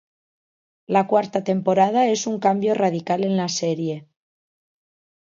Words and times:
La 0.87 1.05
cuarta 1.05 1.43
temporada 1.43 2.07
es 2.07 2.25
un 2.25 2.39
cambio 2.39 2.73
radical 2.73 3.23
en 3.23 3.37
la 3.37 3.49
serie. 3.49 4.07